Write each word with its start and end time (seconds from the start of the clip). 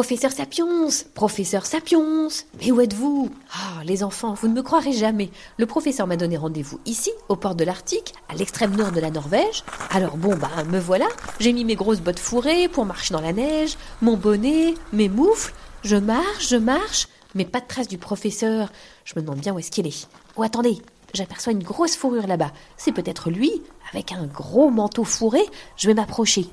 Professeur 0.00 0.32
Sapiens, 0.32 0.88
professeur 1.12 1.66
Sapiens, 1.66 2.28
mais 2.58 2.70
où 2.70 2.80
êtes-vous? 2.80 3.28
Ah, 3.52 3.84
les 3.84 4.02
enfants, 4.02 4.32
vous 4.32 4.48
ne 4.48 4.54
me 4.54 4.62
croirez 4.62 4.94
jamais. 4.94 5.30
Le 5.58 5.66
professeur 5.66 6.06
m'a 6.06 6.16
donné 6.16 6.38
rendez-vous 6.38 6.80
ici, 6.86 7.10
aux 7.28 7.36
portes 7.36 7.58
de 7.58 7.64
l'Arctique, 7.64 8.14
à 8.30 8.34
l'extrême 8.34 8.74
nord 8.74 8.92
de 8.92 9.00
la 9.00 9.10
Norvège. 9.10 9.62
Alors 9.90 10.16
bon, 10.16 10.36
bah, 10.36 10.48
me 10.72 10.78
voilà. 10.78 11.06
J'ai 11.38 11.52
mis 11.52 11.66
mes 11.66 11.74
grosses 11.74 12.00
bottes 12.00 12.18
fourrées 12.18 12.66
pour 12.68 12.86
marcher 12.86 13.12
dans 13.12 13.20
la 13.20 13.34
neige, 13.34 13.76
mon 14.00 14.16
bonnet, 14.16 14.72
mes 14.94 15.10
moufles. 15.10 15.52
Je 15.84 15.96
marche, 15.96 16.48
je 16.48 16.56
marche, 16.56 17.06
mais 17.34 17.44
pas 17.44 17.60
de 17.60 17.66
trace 17.66 17.86
du 17.86 17.98
professeur. 17.98 18.72
Je 19.04 19.12
me 19.16 19.20
demande 19.20 19.40
bien 19.40 19.52
où 19.52 19.58
est-ce 19.58 19.70
qu'il 19.70 19.86
est. 19.86 20.08
Oh, 20.36 20.42
attendez, 20.42 20.78
j'aperçois 21.12 21.52
une 21.52 21.62
grosse 21.62 21.96
fourrure 21.96 22.26
là-bas. 22.26 22.52
C'est 22.78 22.92
peut-être 22.92 23.28
lui, 23.28 23.52
avec 23.92 24.12
un 24.12 24.24
gros 24.24 24.70
manteau 24.70 25.04
fourré. 25.04 25.42
Je 25.76 25.88
vais 25.88 25.94
m'approcher. 25.94 26.48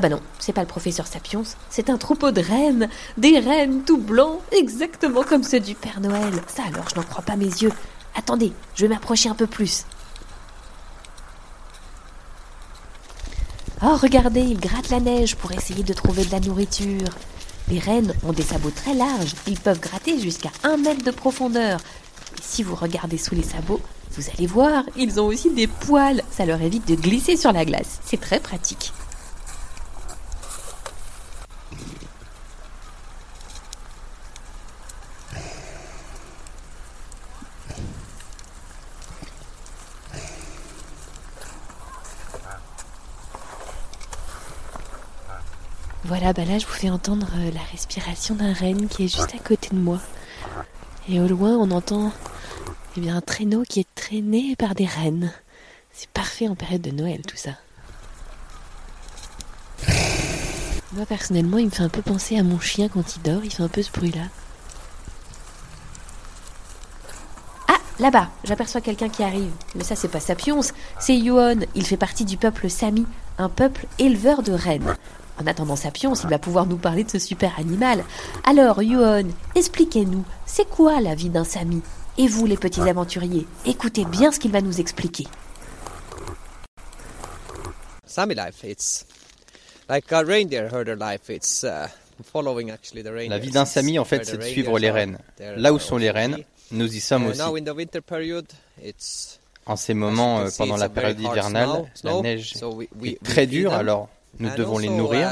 Ah 0.00 0.08
bah 0.08 0.16
non, 0.16 0.22
c'est 0.38 0.54
pas 0.54 0.62
le 0.62 0.66
professeur 0.66 1.06
Sapiens, 1.06 1.42
c'est 1.68 1.90
un 1.90 1.98
troupeau 1.98 2.30
de 2.30 2.40
rennes, 2.40 2.88
des 3.18 3.38
rennes 3.38 3.82
tout 3.84 3.98
blancs, 3.98 4.40
exactement 4.50 5.22
comme 5.22 5.42
ceux 5.42 5.60
du 5.60 5.74
Père 5.74 6.00
Noël. 6.00 6.32
Ça 6.46 6.62
alors, 6.62 6.88
je 6.88 6.98
n'en 6.98 7.04
crois 7.04 7.22
pas 7.22 7.36
mes 7.36 7.44
yeux. 7.44 7.70
Attendez, 8.16 8.54
je 8.74 8.86
vais 8.86 8.94
m'approcher 8.94 9.28
un 9.28 9.34
peu 9.34 9.46
plus. 9.46 9.84
Oh, 13.82 13.94
regardez, 14.00 14.40
ils 14.40 14.58
grattent 14.58 14.88
la 14.88 15.00
neige 15.00 15.36
pour 15.36 15.52
essayer 15.52 15.82
de 15.82 15.92
trouver 15.92 16.24
de 16.24 16.32
la 16.32 16.40
nourriture. 16.40 17.10
Les 17.68 17.78
rennes 17.78 18.14
ont 18.26 18.32
des 18.32 18.42
sabots 18.42 18.72
très 18.74 18.94
larges, 18.94 19.34
ils 19.46 19.60
peuvent 19.60 19.80
gratter 19.80 20.18
jusqu'à 20.18 20.50
un 20.62 20.78
mètre 20.78 21.04
de 21.04 21.10
profondeur. 21.10 21.78
Et 22.38 22.42
si 22.42 22.62
vous 22.62 22.74
regardez 22.74 23.18
sous 23.18 23.34
les 23.34 23.42
sabots, 23.42 23.82
vous 24.12 24.24
allez 24.34 24.46
voir, 24.46 24.82
ils 24.96 25.20
ont 25.20 25.26
aussi 25.26 25.50
des 25.50 25.66
poils, 25.66 26.22
ça 26.30 26.46
leur 26.46 26.62
évite 26.62 26.88
de 26.88 26.94
glisser 26.94 27.36
sur 27.36 27.52
la 27.52 27.66
glace. 27.66 28.00
C'est 28.02 28.18
très 28.18 28.40
pratique. 28.40 28.94
Voilà, 46.10 46.32
bah 46.32 46.44
là 46.44 46.58
je 46.58 46.66
vous 46.66 46.72
fais 46.72 46.90
entendre 46.90 47.28
euh, 47.36 47.52
la 47.52 47.60
respiration 47.70 48.34
d'un 48.34 48.52
renne 48.52 48.88
qui 48.88 49.04
est 49.04 49.08
juste 49.08 49.32
à 49.32 49.38
côté 49.38 49.68
de 49.70 49.76
moi. 49.76 50.00
Et 51.08 51.20
au 51.20 51.28
loin 51.28 51.52
on 51.52 51.70
entend 51.70 52.12
eh 52.96 53.00
bien, 53.00 53.16
un 53.16 53.20
traîneau 53.20 53.62
qui 53.62 53.78
est 53.78 53.94
traîné 53.94 54.56
par 54.56 54.74
des 54.74 54.86
rennes. 54.86 55.32
C'est 55.92 56.10
parfait 56.10 56.48
en 56.48 56.56
période 56.56 56.82
de 56.82 56.90
Noël 56.90 57.20
tout 57.22 57.36
ça. 57.36 57.52
Moi 60.94 61.06
personnellement 61.06 61.58
il 61.58 61.66
me 61.66 61.70
fait 61.70 61.84
un 61.84 61.88
peu 61.88 62.02
penser 62.02 62.36
à 62.36 62.42
mon 62.42 62.58
chien 62.58 62.88
quand 62.88 63.14
il 63.14 63.22
dort, 63.22 63.44
il 63.44 63.52
fait 63.52 63.62
un 63.62 63.68
peu 63.68 63.80
ce 63.80 63.92
bruit 63.92 64.10
là. 64.10 64.24
Ah, 67.68 67.78
là-bas, 68.00 68.30
j'aperçois 68.42 68.80
quelqu'un 68.80 69.10
qui 69.10 69.22
arrive. 69.22 69.52
Mais 69.76 69.84
ça 69.84 69.94
c'est 69.94 70.08
pas 70.08 70.18
Sapiens, 70.18 70.58
c'est 70.98 71.16
Yuon. 71.16 71.60
Il 71.76 71.86
fait 71.86 71.96
partie 71.96 72.24
du 72.24 72.36
peuple 72.36 72.68
Sami, 72.68 73.06
un 73.38 73.48
peuple 73.48 73.86
éleveur 74.00 74.42
de 74.42 74.50
rennes. 74.50 74.96
En 75.40 75.46
attendant 75.46 75.76
Sapiens, 75.76 76.12
il 76.22 76.28
va 76.28 76.38
pouvoir 76.38 76.66
nous 76.66 76.76
parler 76.76 77.02
de 77.02 77.10
ce 77.10 77.18
super 77.18 77.58
animal. 77.58 78.04
Alors, 78.44 78.82
Yuon, 78.82 79.28
expliquez-nous, 79.54 80.22
c'est 80.44 80.68
quoi 80.68 81.00
la 81.00 81.14
vie 81.14 81.30
d'un 81.30 81.44
Sami? 81.44 81.80
Et 82.18 82.28
vous, 82.28 82.44
les 82.44 82.58
petits 82.58 82.82
aventuriers, 82.82 83.46
écoutez 83.64 84.04
bien 84.04 84.32
ce 84.32 84.38
qu'il 84.38 84.50
va 84.50 84.60
nous 84.60 84.80
expliquer. 84.80 85.26
Sami 88.04 88.34
life, 88.34 88.64
it's 88.64 89.06
like 89.88 90.12
a 90.12 90.22
reindeer 90.22 90.68
herder 90.70 90.96
life. 90.96 91.30
It's 91.30 91.64
uh, 91.64 91.86
following 92.22 92.70
actually 92.70 93.02
the 93.02 93.06
reindeer. 93.06 93.30
La 93.30 93.38
vie 93.38 93.50
d'un 93.50 93.64
Sami, 93.64 93.98
en 93.98 94.04
fait, 94.04 94.26
c'est 94.26 94.36
de 94.36 94.42
suivre 94.42 94.78
les 94.78 94.90
rennes. 94.90 95.16
Là 95.56 95.72
où 95.72 95.78
sont 95.78 95.96
les 95.96 96.10
rennes, 96.10 96.36
nous 96.70 96.94
y 96.94 97.00
sommes 97.00 97.28
aussi. 97.28 97.38
Now 97.38 97.56
in 97.56 97.64
the 97.64 97.74
winter 97.74 98.02
period, 98.02 98.44
it's 98.84 99.40
En 99.64 99.76
ces 99.76 99.94
moments, 99.94 100.40
euh, 100.40 100.48
pendant 100.58 100.76
la 100.76 100.88
période 100.88 101.20
hivernale, 101.20 101.90
la 102.04 102.20
neige 102.20 102.54
est 103.04 103.22
très 103.22 103.46
dure, 103.46 103.72
alors 103.72 104.08
nous 104.38 104.50
devons 104.56 104.78
les 104.78 104.88
nourrir. 104.88 105.28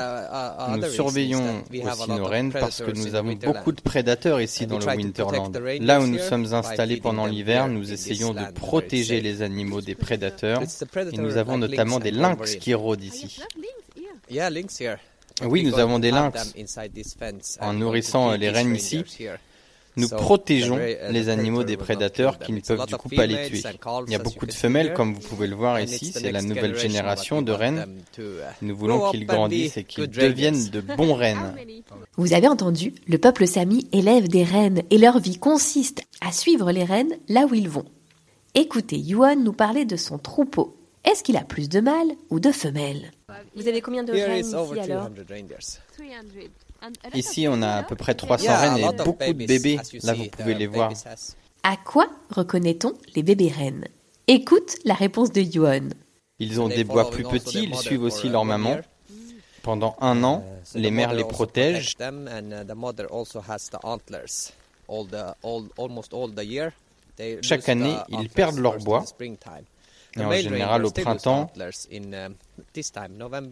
Nous 0.76 0.82
surveillons 0.90 1.62
aussi 1.72 2.10
nos 2.10 2.24
rennes 2.24 2.52
parce 2.52 2.82
que 2.82 2.90
nous 2.90 3.14
avons 3.14 3.34
beaucoup 3.34 3.72
de 3.72 3.80
prédateurs 3.80 4.40
ici 4.40 4.66
dans 4.66 4.78
le 4.78 4.86
Winterland. 4.86 5.56
Là 5.80 6.00
où 6.00 6.06
nous 6.06 6.18
sommes 6.18 6.52
installés 6.52 6.98
pendant 6.98 7.26
l'hiver, 7.26 7.68
nous 7.68 7.92
essayons 7.92 8.34
de 8.34 8.50
protéger 8.52 9.20
les 9.20 9.42
animaux 9.42 9.80
des 9.80 9.94
prédateurs 9.94 10.62
et 11.12 11.16
nous 11.18 11.36
avons 11.36 11.58
notamment 11.58 11.98
des 12.00 12.10
lynx 12.10 12.56
qui 12.56 12.74
rôdent 12.74 13.04
ici. 13.04 13.40
Oui, 15.44 15.62
nous 15.62 15.78
avons 15.78 15.98
des 15.98 16.10
lynx. 16.10 16.54
En 17.60 17.72
nourrissant 17.72 18.32
les 18.32 18.50
rennes 18.50 18.74
ici, 18.74 19.04
nous 19.98 20.08
protégeons 20.08 20.76
les 21.10 21.28
animaux 21.28 21.64
des 21.64 21.76
prédateurs 21.76 22.38
qui 22.38 22.52
ne 22.52 22.60
peuvent 22.60 22.86
du 22.86 22.96
coup 22.96 23.08
pas 23.08 23.26
les 23.26 23.48
tuer. 23.48 23.62
Il 24.06 24.12
y 24.12 24.16
a 24.16 24.18
beaucoup 24.18 24.46
de 24.46 24.52
femelles, 24.52 24.94
comme 24.94 25.14
vous 25.14 25.20
pouvez 25.20 25.46
le 25.46 25.56
voir 25.56 25.80
ici, 25.80 26.12
c'est 26.12 26.32
la 26.32 26.42
nouvelle 26.42 26.78
génération 26.78 27.42
de 27.42 27.52
rennes. 27.52 27.86
Nous 28.62 28.76
voulons 28.76 29.10
qu'ils 29.10 29.26
grandissent 29.26 29.76
et 29.76 29.84
qu'ils 29.84 30.08
deviennent 30.08 30.68
de 30.70 30.80
bons 30.80 31.14
rennes. 31.18 31.54
Vous 32.16 32.32
avez 32.32 32.48
entendu, 32.48 32.94
le 33.06 33.18
peuple 33.18 33.46
Sami 33.46 33.88
élève 33.92 34.28
des 34.28 34.44
rennes 34.44 34.82
et 34.90 34.98
leur 34.98 35.18
vie 35.18 35.38
consiste 35.38 36.02
à 36.20 36.32
suivre 36.32 36.72
les 36.72 36.84
rennes 36.84 37.16
là 37.28 37.46
où 37.50 37.54
ils 37.54 37.68
vont. 37.68 37.84
Écoutez 38.54 38.98
Yuan 38.98 39.42
nous 39.42 39.52
parler 39.52 39.84
de 39.84 39.96
son 39.96 40.18
troupeau. 40.18 40.76
Est-ce 41.04 41.22
qu'il 41.22 41.36
a 41.36 41.44
plus 41.44 41.68
de 41.68 41.80
mâles 41.80 42.12
ou 42.30 42.40
de 42.40 42.50
femelles? 42.50 43.12
Vous 43.54 43.68
avez 43.68 43.80
combien 43.80 44.04
de 44.04 44.12
rennes 44.12 44.44
ici 44.44 44.54
alors? 44.54 45.10
200 45.10 45.24
reindeers. 45.28 46.58
Ici, 47.14 47.46
on 47.48 47.60
a 47.62 47.76
à 47.76 47.82
peu 47.82 47.96
près 47.96 48.14
300 48.14 48.44
Yeah, 48.44 48.54
a 48.54 48.60
rennes 48.60 48.78
et 48.78 49.04
beaucoup 49.04 49.32
de 49.32 49.46
bébés. 49.46 49.78
Là, 50.02 50.14
vous 50.14 50.26
pouvez 50.26 50.54
les 50.54 50.66
voir. 50.66 50.92
À 51.62 51.76
quoi 51.76 52.08
reconnaît-on 52.30 52.94
les 53.14 53.22
bébés 53.22 53.52
rennes? 53.54 53.86
Écoute 54.26 54.76
la 54.84 54.94
réponse 54.94 55.32
de 55.32 55.40
Yuan. 55.40 55.92
Ils 56.38 56.60
ont 56.60 56.68
des 56.68 56.84
bois 56.84 57.10
plus 57.10 57.24
petits, 57.24 57.64
ils 57.64 57.76
suivent 57.76 58.02
aussi 58.02 58.28
leur 58.28 58.44
maman. 58.44 58.78
Pendant 59.62 59.96
un 60.00 60.22
an, 60.22 60.44
Uh, 60.74 60.78
les 60.78 60.90
mères 60.90 61.12
les 61.14 61.24
protègent. 61.24 61.96
Chaque 67.42 67.68
année, 67.68 67.96
ils 68.08 68.28
perdent 68.28 68.58
leur 68.58 68.78
bois. 68.78 69.04
Et 70.16 70.24
en 70.24 70.32
général 70.32 70.84
au 70.84 70.90
printemps. 70.90 71.50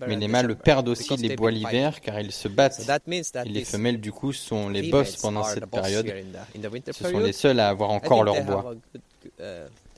Mais 0.06 0.16
les 0.16 0.28
mâles 0.28 0.56
perdent 0.56 0.88
aussi 0.88 1.16
les 1.16 1.36
bois 1.36 1.50
l'hiver 1.50 2.00
car 2.00 2.20
ils 2.20 2.32
se 2.32 2.48
battent. 2.48 2.82
Et 3.44 3.48
les 3.48 3.64
femelles, 3.64 4.00
du 4.00 4.12
coup, 4.12 4.32
sont 4.32 4.68
les 4.68 4.90
boss 4.90 5.16
pendant 5.16 5.44
cette 5.44 5.66
période. 5.66 6.12
Ce 6.92 7.10
sont 7.10 7.18
les 7.18 7.32
seuls 7.32 7.60
à 7.60 7.68
avoir 7.68 7.90
encore 7.90 8.24
leur 8.24 8.42
bois. 8.42 8.74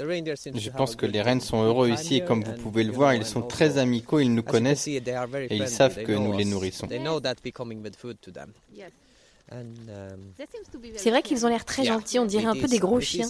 Je 0.01 0.71
pense 0.71 0.97
que 0.97 1.07
les 1.07 1.23
rennes 1.23 1.41
sont 1.41 1.63
heureux 1.63 1.91
ici 1.91 2.17
et 2.17 2.25
comme 2.25 2.43
vous 2.45 2.53
pouvez 2.53 2.85
le 2.85 2.93
voir, 2.93 3.15
ils 3.15 3.27
sont 3.27 3.43
très 3.43 3.79
amicaux, 3.79 4.21
ils 4.21 4.33
nous 4.33 4.43
connaissent 4.43 4.87
et 4.87 5.03
ils 5.51 5.69
savent 5.69 6.03
que 6.03 6.13
nous 6.13 6.37
les 6.37 6.45
nourrissons. 6.45 6.89
C'est 10.97 11.11
vrai 11.11 11.23
qu'ils 11.23 11.47
ont 11.47 11.49
l'air 11.49 11.65
très 11.65 11.85
gentils, 11.85 12.19
on 12.19 12.27
dirait 12.27 12.45
un 12.45 12.55
peu 12.55 12.67
des 12.67 12.79
gros 12.79 13.01
chiens. 13.01 13.29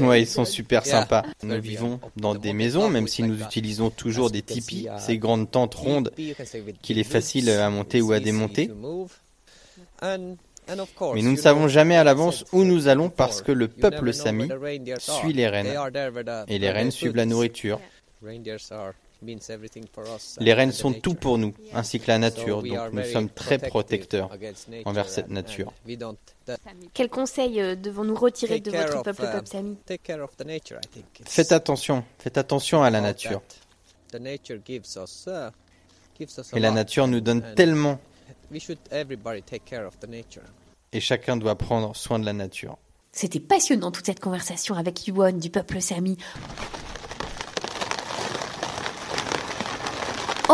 Ouais, 0.00 0.22
ils 0.22 0.26
sont 0.26 0.44
super 0.44 0.84
sympas. 0.84 1.24
Nous 1.42 1.60
vivons 1.60 2.00
dans 2.16 2.34
des 2.34 2.52
maisons, 2.52 2.88
même 2.88 3.08
si 3.08 3.22
nous 3.22 3.40
utilisons 3.40 3.90
toujours 3.90 4.30
des 4.30 4.42
tipis, 4.42 4.88
ces 4.98 5.18
grandes 5.18 5.50
tentes 5.50 5.74
rondes 5.74 6.12
qu'il 6.82 6.98
est 6.98 7.04
facile 7.04 7.50
à 7.50 7.70
monter 7.70 8.00
ou 8.02 8.12
à 8.12 8.20
démonter. 8.20 8.70
Mais 10.02 11.22
nous 11.22 11.32
ne 11.32 11.36
savons 11.36 11.68
jamais 11.68 11.96
à 11.96 12.04
l'avance 12.04 12.44
où 12.52 12.64
nous 12.64 12.88
allons 12.88 13.10
parce 13.10 13.42
que 13.42 13.52
le 13.52 13.68
peuple 13.68 14.12
sami 14.12 14.48
suit 14.98 15.32
les 15.32 15.48
rennes 15.48 15.74
et 16.48 16.58
les 16.58 16.70
rennes 16.70 16.90
suivent 16.90 17.16
la 17.16 17.26
nourriture. 17.26 17.80
Les 20.40 20.52
rennes 20.52 20.72
sont 20.72 20.92
tout 20.92 21.14
pour 21.14 21.38
nous, 21.38 21.54
ainsi 21.72 22.00
que 22.00 22.08
la 22.08 22.18
nature, 22.18 22.62
donc 22.62 22.92
nous 22.92 23.04
sommes 23.04 23.28
très 23.28 23.58
protecteurs 23.58 24.30
envers 24.84 25.08
cette 25.08 25.30
nature. 25.30 25.72
Quel 26.92 27.08
conseil 27.08 27.60
euh, 27.60 27.74
devons-nous 27.74 28.14
retirer 28.14 28.60
de 28.60 28.70
votre 28.70 29.02
peuple, 29.02 29.22
peuple 29.22 29.46
sami 29.46 29.78
Faites 31.24 31.52
attention, 31.52 32.04
faites 32.18 32.36
attention 32.36 32.82
à 32.82 32.90
la 32.90 33.00
nature. 33.00 33.40
Et 36.52 36.60
la 36.60 36.70
nature 36.70 37.06
nous 37.06 37.20
donne 37.20 37.54
tellement. 37.54 37.98
et 40.92 41.00
chacun 41.00 41.36
doit 41.36 41.56
prendre 41.56 41.96
soin 41.96 42.18
de 42.18 42.26
la 42.26 42.32
nature. 42.32 42.78
C'était 43.12 43.40
passionnant 43.40 43.92
toute 43.92 44.06
cette 44.06 44.20
conversation 44.20 44.74
avec 44.74 45.06
Yuan 45.06 45.38
du 45.38 45.48
peuple 45.48 45.80
Sami. 45.80 46.16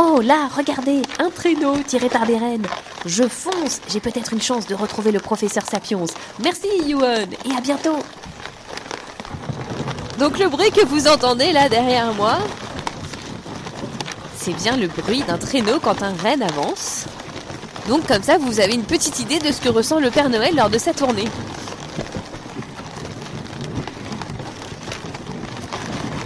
Oh 0.03 0.23
là, 0.23 0.49
regardez, 0.57 1.03
un 1.19 1.29
traîneau 1.29 1.77
tiré 1.87 2.09
par 2.09 2.25
des 2.25 2.39
rennes. 2.39 2.67
Je 3.05 3.25
fonce, 3.25 3.83
j'ai 3.87 4.01
peut-être 4.01 4.33
une 4.33 4.41
chance 4.41 4.67
de 4.67 4.75
retrouver 4.75 5.13
le 5.13 5.21
professeur 5.21 5.63
Sapiens. 5.67 6.07
Merci 6.43 6.69
Yuan 6.87 7.29
et 7.45 7.55
à 7.55 7.61
bientôt. 7.61 7.99
Donc 10.19 10.39
le 10.39 10.49
bruit 10.49 10.71
que 10.71 10.87
vous 10.87 11.07
entendez 11.07 11.53
là 11.53 11.69
derrière 11.69 12.15
moi, 12.15 12.39
c'est 14.39 14.55
bien 14.55 14.79
le 14.79 14.89
bruit 14.89 15.23
d'un 15.29 15.37
traîneau 15.37 15.79
quand 15.81 16.03
un 16.03 16.15
renne 16.15 16.43
avance. 16.43 17.05
Donc 17.87 18.07
comme 18.07 18.23
ça, 18.23 18.39
vous 18.39 18.59
avez 18.59 18.73
une 18.73 18.85
petite 18.85 19.21
idée 19.21 19.39
de 19.39 19.53
ce 19.53 19.61
que 19.61 19.69
ressent 19.69 20.01
le 20.01 20.11
Père 20.11 20.31
Noël 20.31 20.57
lors 20.57 20.71
de 20.71 20.79
sa 20.79 20.95
tournée. 20.95 21.29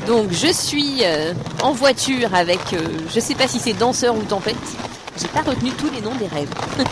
Donc 0.06 0.30
je 0.32 0.52
suis 0.52 0.98
euh, 1.02 1.32
en 1.62 1.72
voiture 1.72 2.34
avec, 2.34 2.60
euh, 2.72 2.78
je 3.12 3.20
sais 3.20 3.34
pas 3.34 3.48
si 3.48 3.58
c'est 3.58 3.72
danseur 3.72 4.16
ou 4.16 4.22
tempête. 4.22 4.56
J'ai 5.20 5.28
pas 5.28 5.42
retenu 5.42 5.70
tous 5.70 5.90
les 5.90 6.00
noms 6.00 6.14
des 6.16 6.26
rêves. 6.26 6.50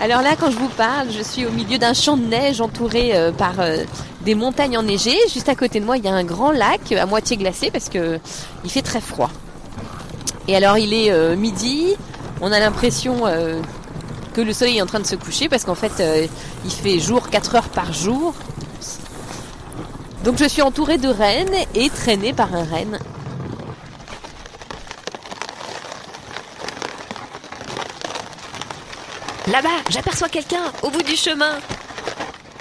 Alors 0.00 0.22
là, 0.22 0.30
quand 0.38 0.50
je 0.50 0.56
vous 0.56 0.68
parle, 0.68 1.12
je 1.12 1.22
suis 1.22 1.46
au 1.46 1.50
milieu 1.50 1.78
d'un 1.78 1.94
champ 1.94 2.16
de 2.16 2.24
neige 2.24 2.60
entouré 2.60 3.14
euh, 3.14 3.30
par 3.30 3.54
des 4.22 4.34
montagnes 4.34 4.76
enneigées. 4.76 5.18
Juste 5.32 5.48
à 5.48 5.54
côté 5.54 5.78
de 5.78 5.84
moi, 5.84 5.96
il 5.96 6.04
y 6.04 6.08
a 6.08 6.12
un 6.14 6.24
grand 6.24 6.50
lac 6.50 6.90
à 6.92 7.06
moitié 7.06 7.36
glacé 7.36 7.70
parce 7.70 7.88
que 7.88 8.18
il 8.64 8.70
fait 8.70 8.82
très 8.82 9.00
froid. 9.00 9.30
Et 10.48 10.56
alors, 10.56 10.78
il 10.78 10.92
est 10.92 11.10
euh, 11.10 11.36
midi. 11.36 11.94
On 12.40 12.50
a 12.50 12.58
l'impression 12.58 13.26
euh, 13.26 13.60
que 14.32 14.40
le 14.40 14.52
soleil 14.52 14.78
est 14.78 14.82
en 14.82 14.86
train 14.86 15.00
de 15.00 15.06
se 15.06 15.14
coucher 15.14 15.48
parce 15.48 15.64
qu'en 15.64 15.74
fait, 15.74 16.00
euh, 16.00 16.26
il 16.64 16.70
fait 16.70 16.98
jour 16.98 17.30
4 17.30 17.54
heures 17.56 17.68
par 17.68 17.92
jour. 17.92 18.34
Donc, 20.24 20.38
je 20.38 20.44
suis 20.44 20.62
entourée 20.62 20.98
de 20.98 21.08
rennes 21.08 21.54
et 21.74 21.90
traînée 21.90 22.32
par 22.32 22.54
un 22.54 22.64
renne. 22.64 22.98
Là-bas, 29.48 29.68
j'aperçois 29.90 30.28
quelqu'un 30.28 30.62
au 30.82 30.90
bout 30.90 31.02
du 31.02 31.16
chemin. 31.16 31.58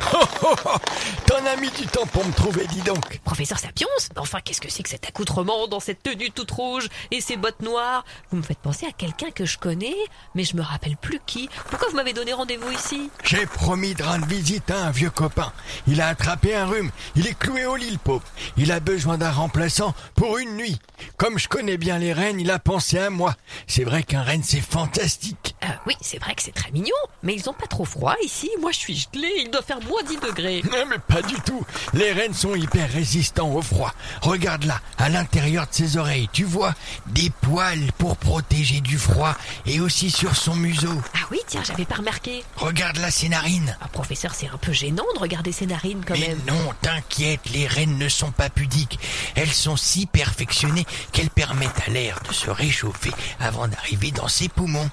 T'en 1.31 1.45
as 1.45 1.55
mis 1.55 1.71
du 1.71 1.87
temps 1.87 2.05
pour 2.07 2.25
me 2.25 2.33
trouver, 2.33 2.67
dis 2.67 2.81
donc. 2.81 3.19
Professeur 3.23 3.57
Sapiens 3.57 3.87
Enfin, 4.17 4.39
qu'est-ce 4.43 4.59
que 4.59 4.69
c'est 4.69 4.83
que 4.83 4.89
cet 4.89 5.07
accoutrement 5.07 5.65
dans 5.67 5.79
cette 5.79 6.03
tenue 6.03 6.29
toute 6.29 6.51
rouge 6.51 6.89
et 7.09 7.21
ces 7.21 7.37
bottes 7.37 7.61
noires? 7.61 8.03
Vous 8.31 8.37
me 8.37 8.41
faites 8.41 8.57
penser 8.57 8.85
à 8.85 8.91
quelqu'un 8.91 9.31
que 9.31 9.45
je 9.45 9.57
connais, 9.57 9.95
mais 10.35 10.43
je 10.43 10.57
me 10.57 10.61
rappelle 10.61 10.97
plus 10.97 11.21
qui. 11.25 11.49
Pourquoi 11.69 11.87
vous 11.87 11.95
m'avez 11.95 12.11
donné 12.11 12.33
rendez-vous 12.33 12.69
ici? 12.71 13.09
J'ai 13.23 13.45
promis 13.45 13.95
de 13.95 14.03
rendre 14.03 14.25
visite 14.25 14.69
à 14.71 14.87
un 14.87 14.91
vieux 14.91 15.09
copain. 15.09 15.53
Il 15.87 16.01
a 16.01 16.07
attrapé 16.07 16.53
un 16.53 16.65
rhume. 16.65 16.91
Il 17.15 17.25
est 17.25 17.39
cloué 17.39 17.65
au 17.65 17.77
lit, 17.77 17.91
le 17.91 17.97
pauvre. 17.97 18.25
Il 18.57 18.69
a 18.73 18.81
besoin 18.81 19.17
d'un 19.17 19.31
remplaçant 19.31 19.95
pour 20.15 20.37
une 20.37 20.57
nuit. 20.57 20.79
Comme 21.15 21.39
je 21.39 21.47
connais 21.47 21.77
bien 21.77 21.97
les 21.97 22.11
rennes, 22.11 22.41
il 22.41 22.51
a 22.51 22.59
pensé 22.59 22.99
à 22.99 23.09
moi. 23.09 23.35
C'est 23.67 23.85
vrai 23.85 24.03
qu'un 24.03 24.23
renne, 24.23 24.43
c'est 24.43 24.59
fantastique. 24.59 25.55
Euh, 25.63 25.67
oui, 25.85 25.95
c'est 26.01 26.17
vrai 26.19 26.33
que 26.33 26.41
c'est 26.41 26.53
très 26.53 26.71
mignon, 26.71 26.95
mais 27.21 27.35
ils 27.35 27.47
ont 27.49 27.53
pas 27.53 27.67
trop 27.67 27.85
froid 27.85 28.15
ici. 28.23 28.49
Moi, 28.59 28.71
je 28.71 28.77
suis 28.79 28.95
gelé. 29.13 29.29
Il 29.43 29.51
doit 29.51 29.61
faire 29.61 29.79
moins 29.81 30.01
10 30.03 30.17
degrés. 30.17 30.61
Non, 30.71 30.85
mais 30.89 30.97
pas 30.99 31.21
du 31.21 31.35
tout. 31.41 31.65
Les 31.93 32.13
rennes 32.13 32.33
sont 32.33 32.55
hyper 32.55 32.89
résistants 32.89 33.49
au 33.51 33.61
froid. 33.61 33.93
Regarde 34.21 34.63
là, 34.63 34.79
à 34.97 35.09
l'intérieur 35.09 35.67
de 35.67 35.73
ses 35.73 35.97
oreilles, 35.97 36.29
tu 36.31 36.45
vois 36.45 36.73
des 37.07 37.29
poils 37.41 37.91
pour 37.97 38.15
protéger 38.15 38.79
du 38.79 38.97
froid 38.97 39.35
et 39.65 39.81
aussi 39.81 40.09
sur 40.09 40.35
son 40.35 40.55
museau. 40.55 41.01
Ah 41.13 41.25
oui, 41.29 41.39
tiens, 41.45 41.61
j'avais 41.63 41.85
pas 41.85 41.95
remarqué. 41.95 42.43
Regarde 42.55 42.97
là 42.97 43.11
ses 43.11 43.27
narines. 43.29 43.77
Ah, 43.81 43.87
professeur, 43.89 44.33
c'est 44.33 44.47
un 44.47 44.57
peu 44.57 44.71
gênant 44.71 45.05
de 45.15 45.19
regarder 45.19 45.51
ses 45.51 45.65
narines 45.65 46.03
quand 46.07 46.17
mais 46.17 46.29
même. 46.29 46.41
Non, 46.47 46.73
t'inquiète, 46.81 47.41
les 47.53 47.67
rennes 47.67 47.97
ne 47.97 48.07
sont 48.09 48.31
pas 48.31 48.49
pudiques. 48.49 48.97
Elles 49.35 49.51
sont 49.51 49.75
si 49.75 50.05
perfectionnées 50.05 50.85
qu'elles 51.11 51.29
permettent 51.29 51.81
à 51.85 51.91
l'air 51.91 52.19
de 52.27 52.33
se 52.33 52.49
réchauffer 52.49 53.11
avant 53.39 53.67
d'arriver 53.67 54.11
dans 54.11 54.27
ses 54.29 54.47
poumons. 54.47 54.89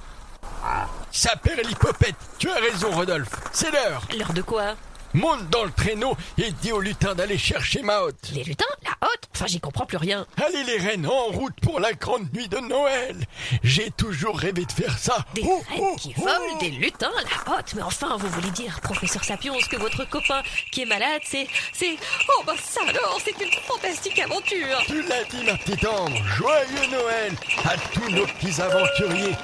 Ça 1.11 1.37
perd 1.37 1.67
l'hypopète. 1.67 2.17
Tu 2.39 2.51
as 2.51 2.61
raison, 2.61 2.91
Rodolphe. 2.91 3.31
C'est 3.53 3.71
l'heure. 3.71 4.07
L'heure 4.17 4.33
de 4.33 4.43
quoi? 4.43 4.75
Monte 5.15 5.49
dans 5.49 5.65
le 5.65 5.71
traîneau 5.71 6.17
et 6.37 6.51
dis 6.51 6.71
aux 6.71 6.81
lutins 6.81 7.15
d'aller 7.15 7.39
chercher 7.39 7.81
ma 7.81 8.01
hotte. 8.01 8.31
Les 8.35 8.45
lutins? 8.45 8.67
La 8.85 9.09
hotte? 9.09 9.29
Enfin, 9.35 9.47
j'y 9.47 9.59
comprends 9.59 9.87
plus 9.87 9.97
rien. 9.97 10.27
Allez 10.37 10.65
les 10.65 10.77
reines, 10.77 11.07
en 11.07 11.27
route 11.29 11.55
pour 11.63 11.81
la 11.81 11.95
grande 11.95 12.31
nuit 12.35 12.49
de 12.49 12.59
Noël. 12.59 13.17
J'ai 13.63 13.91
toujours 13.91 14.39
rêvé 14.39 14.67
de 14.67 14.73
faire 14.73 14.99
ça. 14.99 15.25
Des 15.35 15.43
oh, 15.47 15.63
reines 15.71 15.81
oh, 15.81 15.97
qui 15.97 16.13
volent, 16.13 16.59
des 16.61 16.71
lutins, 16.71 17.11
la 17.17 17.55
hotte. 17.55 17.73
Mais 17.75 17.83
enfin, 17.83 18.19
vous 18.19 18.29
voulez 18.29 18.51
dire, 18.51 18.81
professeur 18.83 19.25
Sapiens, 19.25 19.55
que 19.71 19.77
votre 19.77 20.05
copain 20.05 20.43
qui 20.73 20.83
est 20.83 20.87
malade, 20.87 21.23
c'est... 21.25 21.49
c'est... 21.73 21.97
Oh 22.29 22.43
bah 22.47 22.55
ça 22.63 22.81
alors, 22.87 23.19
c'est 23.25 23.43
une 23.43 23.51
fantastique 23.67 24.19
aventure. 24.19 24.79
Tu 24.87 25.03
l'as 25.03 25.25
dit, 25.25 25.43
ma 25.45 25.57
petite 25.57 25.87
Ambre. 25.87 26.23
Joyeux 26.37 26.91
Noël 26.91 27.33
à 27.65 27.77
tous 27.95 28.11
nos 28.11 28.27
petits 28.27 28.61
aventuriers. 28.61 29.37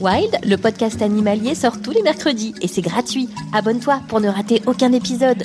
Wild, 0.00 0.38
le 0.44 0.56
podcast 0.56 1.02
animalier, 1.02 1.54
sort 1.54 1.82
tous 1.82 1.90
les 1.90 2.02
mercredis 2.02 2.54
et 2.62 2.68
c'est 2.68 2.80
gratuit. 2.80 3.28
Abonne-toi 3.52 4.00
pour 4.08 4.20
ne 4.20 4.28
rater 4.28 4.62
aucun 4.66 4.92
épisode. 4.92 5.44